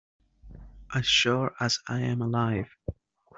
[0.95, 2.75] As sure as I am alive.